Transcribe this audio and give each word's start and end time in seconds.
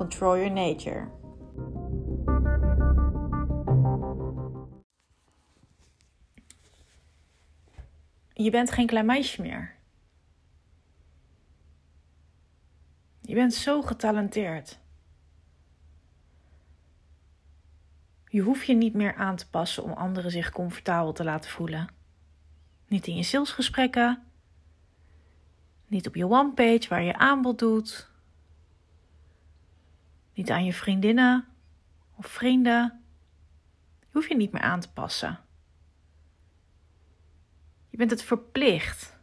Control 0.00 0.36
Your 0.36 0.50
Nature. 0.50 1.08
Je 8.32 8.50
bent 8.50 8.70
geen 8.70 8.86
klein 8.86 9.06
meisje 9.06 9.42
meer. 9.42 9.74
Je 13.20 13.34
bent 13.34 13.54
zo 13.54 13.82
getalenteerd. 13.82 14.78
Je 18.28 18.40
hoeft 18.40 18.66
je 18.66 18.74
niet 18.74 18.94
meer 18.94 19.14
aan 19.14 19.36
te 19.36 19.48
passen 19.48 19.82
om 19.82 19.92
anderen 19.92 20.30
zich 20.30 20.50
comfortabel 20.50 21.12
te 21.12 21.24
laten 21.24 21.50
voelen. 21.50 21.88
Niet 22.86 23.06
in 23.06 23.16
je 23.16 23.22
salesgesprekken, 23.22 24.22
niet 25.86 26.06
op 26.06 26.14
je 26.14 26.28
one-page 26.28 26.88
waar 26.88 27.02
je 27.02 27.16
aanbod 27.16 27.58
doet, 27.58 28.09
niet 30.34 30.50
aan 30.50 30.64
je 30.64 30.72
vriendinnen 30.72 31.46
of 32.16 32.26
vrienden. 32.26 33.02
Je 34.00 34.06
hoeft 34.12 34.28
je 34.28 34.36
niet 34.36 34.52
meer 34.52 34.62
aan 34.62 34.80
te 34.80 34.92
passen. 34.92 35.38
Je 37.88 37.96
bent 37.96 38.10
het 38.10 38.22
verplicht 38.22 39.16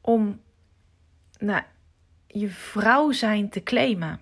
om 0.00 0.40
nou, 1.38 1.62
je 2.26 2.48
vrouw 2.48 3.12
zijn 3.12 3.48
te 3.48 3.62
claimen. 3.62 4.20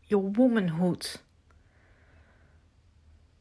Je 0.00 0.16
womanhood. 0.16 1.24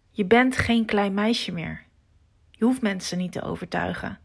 Je 0.10 0.26
bent 0.26 0.58
geen 0.58 0.86
klein 0.86 1.14
meisje 1.14 1.52
meer. 1.52 1.86
Je 2.52 2.66
hoeft 2.66 2.82
mensen 2.82 3.18
niet 3.18 3.32
te 3.32 3.42
overtuigen 3.42 4.20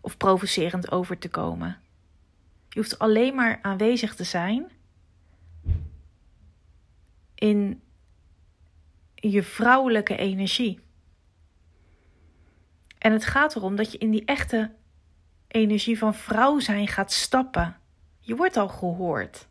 of 0.00 0.16
provocerend 0.16 0.90
over 0.90 1.18
te 1.18 1.28
komen. 1.28 1.80
Je 2.68 2.78
hoeft 2.80 2.98
alleen 2.98 3.34
maar 3.34 3.58
aanwezig 3.62 4.14
te 4.14 4.24
zijn 4.24 4.70
in 7.34 7.82
je 9.14 9.42
vrouwelijke 9.42 10.16
energie. 10.16 10.80
En 12.98 13.12
het 13.12 13.24
gaat 13.24 13.56
erom 13.56 13.76
dat 13.76 13.92
je 13.92 13.98
in 13.98 14.10
die 14.10 14.24
echte 14.24 14.74
energie 15.48 15.98
van 15.98 16.14
vrouw 16.14 16.58
zijn 16.58 16.88
gaat 16.88 17.12
stappen. 17.12 17.76
Je 18.20 18.36
wordt 18.36 18.56
al 18.56 18.68
gehoord. 18.68 19.48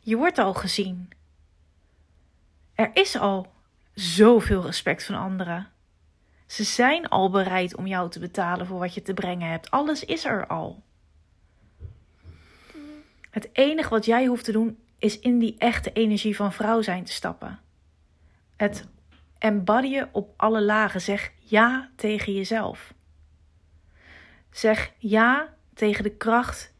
Je 0.00 0.16
wordt 0.16 0.38
al 0.38 0.54
gezien. 0.54 1.10
Er 2.74 2.90
is 2.94 3.16
al 3.16 3.52
zoveel 3.94 4.62
respect 4.62 5.04
van 5.04 5.14
anderen. 5.14 5.68
Ze 6.46 6.64
zijn 6.64 7.08
al 7.08 7.30
bereid 7.30 7.76
om 7.76 7.86
jou 7.86 8.10
te 8.10 8.18
betalen 8.18 8.66
voor 8.66 8.78
wat 8.78 8.94
je 8.94 9.02
te 9.02 9.14
brengen 9.14 9.50
hebt. 9.50 9.70
Alles 9.70 10.04
is 10.04 10.24
er 10.24 10.46
al. 10.46 10.82
Het 13.38 13.48
enige 13.52 13.88
wat 13.88 14.04
jij 14.04 14.26
hoeft 14.26 14.44
te 14.44 14.52
doen 14.52 14.78
is 14.98 15.18
in 15.18 15.38
die 15.38 15.54
echte 15.58 15.92
energie 15.92 16.36
van 16.36 16.52
vrouw 16.52 16.82
zijn 16.82 17.04
te 17.04 17.12
stappen. 17.12 17.60
Het 18.56 18.88
embodyen 19.38 20.08
op 20.12 20.34
alle 20.36 20.62
lagen. 20.62 21.00
Zeg 21.00 21.32
ja 21.38 21.90
tegen 21.96 22.32
jezelf. 22.32 22.94
Zeg 24.50 24.92
ja 24.98 25.54
tegen 25.74 26.02
de 26.02 26.16
kracht 26.16 26.74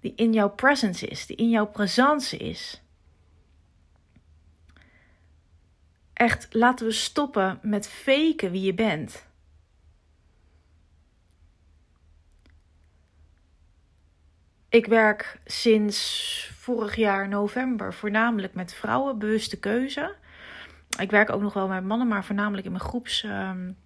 die 0.00 0.12
in 0.14 0.32
jouw 0.32 0.50
presence 0.50 1.06
is, 1.06 1.26
die 1.26 1.36
in 1.36 1.50
jouw 1.50 1.66
presence 1.66 2.36
is. 2.36 2.82
Echt, 6.12 6.46
laten 6.50 6.86
we 6.86 6.92
stoppen 6.92 7.58
met 7.62 7.88
faken 7.88 8.50
wie 8.50 8.62
je 8.62 8.74
bent. 8.74 9.26
Ik 14.72 14.86
werk 14.86 15.38
sinds 15.44 16.50
vorig 16.58 16.96
jaar 16.96 17.28
november 17.28 17.94
voornamelijk 17.94 18.54
met 18.54 18.74
vrouwen, 18.74 19.18
bewuste 19.18 19.58
keuze. 19.58 20.14
Ik 20.98 21.10
werk 21.10 21.30
ook 21.30 21.40
nog 21.40 21.52
wel 21.52 21.68
met 21.68 21.84
mannen, 21.84 22.08
maar 22.08 22.24
voornamelijk 22.24 22.66
in 22.66 22.72
mijn 22.72 22.84
groeps. 22.84 23.22
En 23.22 23.76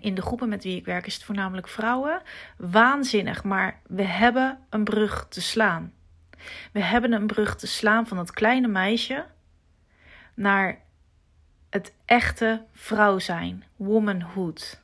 in 0.00 0.14
de 0.14 0.22
groepen 0.22 0.48
met 0.48 0.62
wie 0.62 0.76
ik 0.76 0.84
werk 0.84 1.06
is 1.06 1.14
het 1.14 1.24
voornamelijk 1.24 1.68
vrouwen. 1.68 2.22
Waanzinnig, 2.56 3.44
maar 3.44 3.80
we 3.86 4.02
hebben 4.02 4.58
een 4.70 4.84
brug 4.84 5.26
te 5.28 5.40
slaan. 5.40 5.92
We 6.72 6.80
hebben 6.80 7.12
een 7.12 7.26
brug 7.26 7.56
te 7.56 7.66
slaan 7.66 8.06
van 8.06 8.16
dat 8.16 8.30
kleine 8.30 8.68
meisje 8.68 9.26
naar 10.34 10.78
het 11.70 11.94
echte 12.04 12.64
vrouw 12.72 13.18
zijn, 13.18 13.64
womanhood, 13.76 14.80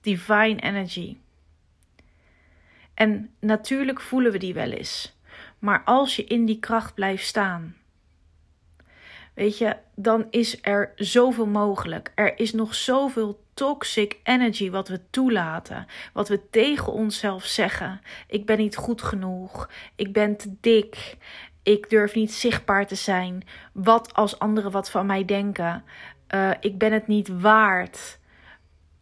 divine 0.00 0.60
energy. 0.60 1.16
En 2.96 3.30
natuurlijk 3.40 4.00
voelen 4.00 4.32
we 4.32 4.38
die 4.38 4.54
wel 4.54 4.70
eens. 4.70 5.16
Maar 5.58 5.82
als 5.84 6.16
je 6.16 6.24
in 6.24 6.44
die 6.44 6.58
kracht 6.58 6.94
blijft 6.94 7.26
staan, 7.26 7.76
weet 9.34 9.58
je, 9.58 9.76
dan 9.94 10.26
is 10.30 10.58
er 10.62 10.92
zoveel 10.96 11.46
mogelijk. 11.46 12.12
Er 12.14 12.38
is 12.38 12.52
nog 12.52 12.74
zoveel 12.74 13.44
toxic 13.54 14.18
energy 14.22 14.70
wat 14.70 14.88
we 14.88 15.00
toelaten, 15.10 15.86
wat 16.12 16.28
we 16.28 16.50
tegen 16.50 16.92
onszelf 16.92 17.44
zeggen. 17.44 18.00
Ik 18.26 18.46
ben 18.46 18.58
niet 18.58 18.76
goed 18.76 19.02
genoeg, 19.02 19.70
ik 19.94 20.12
ben 20.12 20.36
te 20.36 20.54
dik, 20.60 21.16
ik 21.62 21.90
durf 21.90 22.14
niet 22.14 22.32
zichtbaar 22.32 22.86
te 22.86 22.94
zijn. 22.94 23.42
Wat 23.72 24.14
als 24.14 24.38
anderen 24.38 24.70
wat 24.70 24.90
van 24.90 25.06
mij 25.06 25.24
denken? 25.24 25.84
Uh, 26.34 26.50
ik 26.60 26.78
ben 26.78 26.92
het 26.92 27.06
niet 27.06 27.28
waard. 27.40 28.18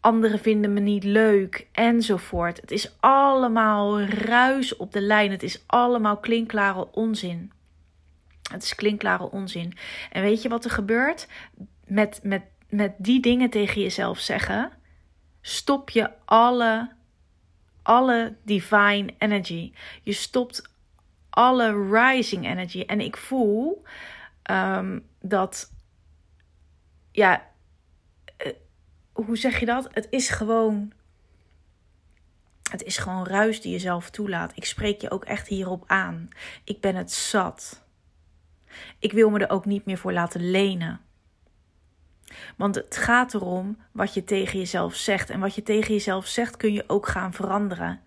Anderen 0.04 0.38
vinden 0.38 0.72
me 0.72 0.80
niet 0.80 1.04
leuk, 1.04 1.66
enzovoort. 1.72 2.60
Het 2.60 2.70
is 2.70 2.96
allemaal 3.00 4.00
ruis 4.02 4.76
op 4.76 4.92
de 4.92 5.00
lijn. 5.00 5.30
Het 5.30 5.42
is 5.42 5.62
allemaal 5.66 6.16
klinkklare 6.16 6.92
onzin. 6.92 7.52
Het 8.52 8.62
is 8.62 8.74
klinkklare 8.74 9.30
onzin. 9.30 9.76
En 10.10 10.22
weet 10.22 10.42
je 10.42 10.48
wat 10.48 10.64
er 10.64 10.70
gebeurt? 10.70 11.28
Met, 11.86 12.20
met, 12.22 12.42
met 12.68 12.92
die 12.98 13.20
dingen 13.20 13.50
tegen 13.50 13.80
jezelf 13.80 14.18
zeggen, 14.18 14.72
stop 15.40 15.90
je 15.90 16.10
alle, 16.24 16.90
alle 17.82 18.34
divine 18.42 19.14
energy. 19.18 19.72
Je 20.02 20.12
stopt 20.12 20.70
alle 21.30 21.90
rising 21.90 22.46
energy. 22.46 22.80
En 22.80 23.00
ik 23.00 23.16
voel 23.16 23.84
um, 24.50 25.06
dat, 25.20 25.72
ja, 27.12 27.52
hoe 29.14 29.36
zeg 29.36 29.60
je 29.60 29.66
dat? 29.66 29.88
Het 29.92 30.06
is 30.10 30.28
gewoon. 30.28 30.92
Het 32.70 32.82
is 32.82 32.98
gewoon 32.98 33.26
ruis 33.26 33.60
die 33.60 33.72
je 33.72 33.78
zelf 33.78 34.10
toelaat. 34.10 34.52
Ik 34.54 34.64
spreek 34.64 35.00
je 35.00 35.10
ook 35.10 35.24
echt 35.24 35.48
hierop 35.48 35.84
aan. 35.86 36.28
Ik 36.64 36.80
ben 36.80 36.96
het 36.96 37.12
zat. 37.12 37.82
Ik 38.98 39.12
wil 39.12 39.30
me 39.30 39.38
er 39.38 39.50
ook 39.50 39.64
niet 39.64 39.84
meer 39.84 39.98
voor 39.98 40.12
laten 40.12 40.50
lenen. 40.50 41.00
Want 42.56 42.74
het 42.74 42.96
gaat 42.96 43.34
erom 43.34 43.76
wat 43.92 44.14
je 44.14 44.24
tegen 44.24 44.58
jezelf 44.58 44.94
zegt. 44.94 45.30
En 45.30 45.40
wat 45.40 45.54
je 45.54 45.62
tegen 45.62 45.92
jezelf 45.92 46.26
zegt 46.26 46.56
kun 46.56 46.72
je 46.72 46.84
ook 46.86 47.06
gaan 47.08 47.32
veranderen. 47.32 48.00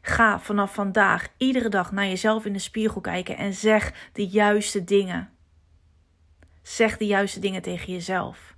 Ga 0.00 0.40
vanaf 0.40 0.74
vandaag 0.74 1.28
iedere 1.36 1.68
dag 1.68 1.92
naar 1.92 2.06
jezelf 2.06 2.44
in 2.44 2.52
de 2.52 2.58
spiegel 2.58 3.00
kijken 3.00 3.36
en 3.36 3.54
zeg 3.54 4.10
de 4.12 4.26
juiste 4.26 4.84
dingen. 4.84 5.30
Zeg 6.62 6.96
de 6.96 7.06
juiste 7.06 7.40
dingen 7.40 7.62
tegen 7.62 7.92
jezelf. 7.92 8.53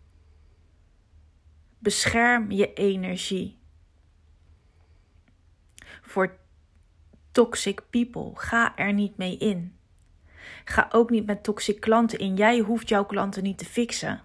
Bescherm 1.87 2.51
je 2.51 2.73
energie. 2.73 3.59
Voor 6.03 6.37
toxic 7.33 7.83
people, 7.91 8.31
ga 8.35 8.77
er 8.77 8.93
niet 8.93 9.17
mee 9.17 9.37
in. 9.37 9.77
Ga 10.65 10.89
ook 10.93 11.11
niet 11.11 11.27
met 11.27 11.43
toxic 11.43 11.81
klanten 11.81 12.19
in. 12.19 12.37
Jij 12.37 12.59
hoeft 12.59 12.89
jouw 12.89 13.05
klanten 13.05 13.43
niet 13.43 13.59
te 13.59 13.65
fixen. 13.65 14.21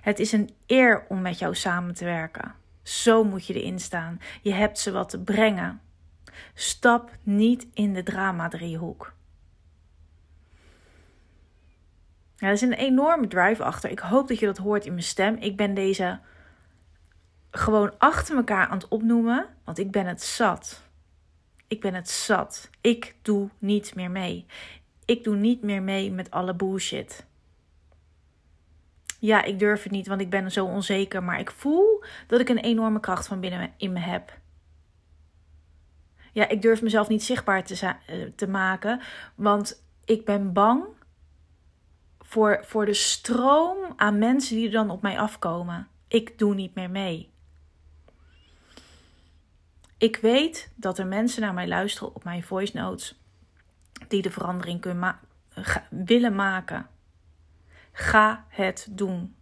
Het 0.00 0.18
is 0.18 0.32
een 0.32 0.50
eer 0.66 1.04
om 1.08 1.20
met 1.22 1.38
jou 1.38 1.54
samen 1.54 1.94
te 1.94 2.04
werken. 2.04 2.54
Zo 2.82 3.24
moet 3.24 3.46
je 3.46 3.54
erin 3.54 3.80
staan. 3.80 4.20
Je 4.42 4.52
hebt 4.52 4.78
ze 4.78 4.92
wat 4.92 5.08
te 5.08 5.20
brengen. 5.20 5.80
Stap 6.54 7.10
niet 7.22 7.66
in 7.74 7.92
de 7.92 8.02
drama-driehoek. 8.02 9.12
Ja, 12.36 12.46
er 12.46 12.52
is 12.52 12.60
een 12.60 12.72
enorme 12.72 13.26
drive 13.28 13.64
achter. 13.64 13.90
Ik 13.90 13.98
hoop 13.98 14.28
dat 14.28 14.38
je 14.38 14.46
dat 14.46 14.58
hoort 14.58 14.86
in 14.86 14.92
mijn 14.92 15.04
stem. 15.04 15.36
Ik 15.36 15.56
ben 15.56 15.74
deze 15.74 16.20
gewoon 17.50 17.92
achter 17.98 18.36
elkaar 18.36 18.66
aan 18.66 18.78
het 18.78 18.88
opnoemen, 18.88 19.46
want 19.64 19.78
ik 19.78 19.90
ben 19.90 20.06
het 20.06 20.22
zat. 20.22 20.82
Ik 21.66 21.80
ben 21.80 21.94
het 21.94 22.08
zat. 22.08 22.70
Ik 22.80 23.14
doe 23.22 23.48
niet 23.58 23.94
meer 23.94 24.10
mee. 24.10 24.46
Ik 25.04 25.24
doe 25.24 25.36
niet 25.36 25.62
meer 25.62 25.82
mee 25.82 26.12
met 26.12 26.30
alle 26.30 26.54
bullshit. 26.54 27.26
Ja, 29.18 29.42
ik 29.42 29.58
durf 29.58 29.82
het 29.82 29.92
niet, 29.92 30.06
want 30.06 30.20
ik 30.20 30.30
ben 30.30 30.52
zo 30.52 30.64
onzeker. 30.64 31.22
Maar 31.22 31.38
ik 31.38 31.50
voel 31.50 32.04
dat 32.26 32.40
ik 32.40 32.48
een 32.48 32.58
enorme 32.58 33.00
kracht 33.00 33.26
van 33.26 33.40
binnen 33.40 33.72
in 33.76 33.92
me 33.92 33.98
heb. 33.98 34.38
Ja, 36.32 36.48
ik 36.48 36.62
durf 36.62 36.82
mezelf 36.82 37.08
niet 37.08 37.22
zichtbaar 37.22 37.64
te, 37.64 37.94
eh, 38.06 38.16
te 38.36 38.48
maken, 38.48 39.00
want 39.34 39.84
ik 40.04 40.24
ben 40.24 40.52
bang 40.52 40.84
voor, 42.18 42.64
voor 42.64 42.86
de 42.86 42.94
stroom 42.94 43.92
aan 43.96 44.18
mensen 44.18 44.56
die 44.56 44.66
er 44.66 44.72
dan 44.72 44.90
op 44.90 45.02
mij 45.02 45.18
afkomen. 45.18 45.88
Ik 46.08 46.38
doe 46.38 46.54
niet 46.54 46.74
meer 46.74 46.90
mee. 46.90 47.30
Ik 49.98 50.16
weet 50.16 50.70
dat 50.74 50.98
er 50.98 51.06
mensen 51.06 51.42
naar 51.42 51.54
mij 51.54 51.68
luisteren 51.68 52.14
op 52.14 52.24
mijn 52.24 52.42
voice 52.42 52.76
notes 52.76 53.20
die 54.08 54.22
de 54.22 54.30
verandering 54.30 54.80
kunnen 54.80 55.18
willen 55.90 56.34
maken. 56.34 56.86
Ga 57.92 58.44
het 58.48 58.88
doen. 58.90 59.36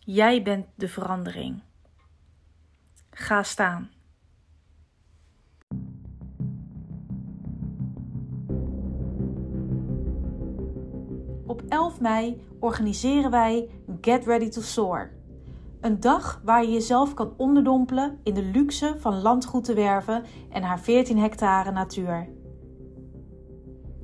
Jij 0.00 0.42
bent 0.42 0.66
de 0.74 0.88
verandering. 0.88 1.62
Ga 3.10 3.42
staan. 3.42 3.90
Op 11.46 11.62
11 11.68 12.00
mei 12.00 12.46
organiseren 12.58 13.30
wij 13.30 13.68
Get 14.00 14.26
Ready 14.26 14.48
to 14.48 14.60
Soar. 14.60 15.10
Een 15.84 16.00
dag 16.00 16.40
waar 16.44 16.64
je 16.64 16.70
jezelf 16.70 17.14
kan 17.14 17.34
onderdompelen 17.36 18.18
in 18.22 18.34
de 18.34 18.42
luxe 18.42 18.94
van 18.98 19.22
landgoed 19.22 19.64
te 19.64 19.74
werven 19.74 20.24
en 20.50 20.62
haar 20.62 20.80
14 20.80 21.18
hectare 21.18 21.70
natuur. 21.70 22.28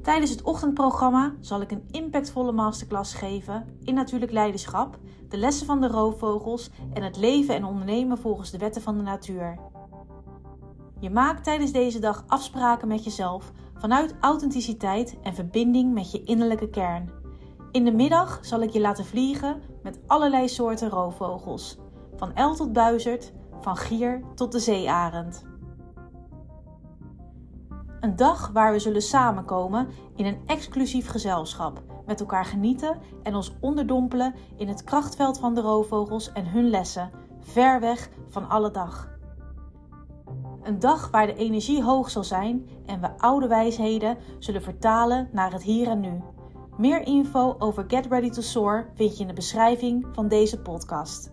Tijdens 0.03 0.31
het 0.31 0.43
ochtendprogramma 0.43 1.35
zal 1.41 1.61
ik 1.61 1.71
een 1.71 1.85
impactvolle 1.91 2.53
masterclass 2.53 3.15
geven 3.15 3.79
in 3.83 3.95
natuurlijk 3.95 4.33
leiderschap, 4.33 4.99
de 5.29 5.37
lessen 5.37 5.67
van 5.67 5.81
de 5.81 5.89
roofvogels 5.89 6.71
en 6.93 7.03
het 7.03 7.17
leven 7.17 7.55
en 7.55 7.65
ondernemen 7.65 8.19
volgens 8.19 8.51
de 8.51 8.59
wetten 8.59 8.83
van 8.83 8.97
de 8.97 9.03
natuur. 9.03 9.59
Je 10.99 11.11
maakt 11.11 11.45
tijdens 11.45 11.73
deze 11.73 11.99
dag 11.99 12.25
afspraken 12.27 12.89
met 12.89 13.05
jezelf 13.05 13.53
vanuit 13.75 14.15
authenticiteit 14.21 15.19
en 15.23 15.35
verbinding 15.35 15.95
met 15.95 16.11
je 16.11 16.23
innerlijke 16.23 16.71
kern. 16.71 17.20
In 17.71 17.85
de 17.85 17.93
middag 17.93 18.39
zal 18.43 18.61
ik 18.61 18.71
je 18.71 18.81
laten 18.81 19.05
vliegen 19.05 19.63
met 19.83 20.01
allerlei 20.07 20.49
soorten 20.49 20.89
roofvogels, 20.89 21.79
van 22.17 22.35
el 22.35 22.55
tot 22.55 22.73
buizerd, 22.73 23.33
van 23.61 23.77
gier 23.77 24.23
tot 24.35 24.53
de 24.53 24.59
zeearend. 24.59 25.45
Een 28.01 28.17
dag 28.17 28.51
waar 28.53 28.73
we 28.73 28.79
zullen 28.79 29.03
samenkomen 29.03 29.89
in 30.17 30.27
een 30.27 30.41
exclusief 30.47 31.09
gezelschap, 31.09 31.83
met 32.07 32.21
elkaar 32.21 32.45
genieten 32.45 32.99
en 33.23 33.35
ons 33.35 33.53
onderdompelen 33.61 34.35
in 34.57 34.69
het 34.69 34.85
krachtveld 34.85 35.39
van 35.39 35.55
de 35.55 35.61
roofvogels 35.61 36.33
en 36.33 36.47
hun 36.47 36.71
lessen, 36.71 37.11
ver 37.41 37.81
weg 37.81 38.09
van 38.29 38.49
alle 38.49 38.71
dag. 38.71 39.09
Een 40.63 40.79
dag 40.79 41.11
waar 41.11 41.27
de 41.27 41.35
energie 41.35 41.83
hoog 41.83 42.11
zal 42.11 42.25
zijn 42.25 42.69
en 42.87 43.01
we 43.01 43.19
oude 43.19 43.47
wijsheden 43.47 44.17
zullen 44.39 44.63
vertalen 44.63 45.29
naar 45.33 45.53
het 45.53 45.63
hier 45.63 45.89
en 45.89 46.01
nu. 46.01 46.23
Meer 46.81 47.07
info 47.07 47.57
over 47.59 47.85
Get 47.89 48.07
Ready 48.07 48.31
to 48.31 48.41
Soar 48.41 48.91
vind 48.95 49.17
je 49.17 49.21
in 49.21 49.29
de 49.29 49.35
beschrijving 49.35 50.07
van 50.13 50.29
deze 50.29 50.61
podcast. 50.61 51.31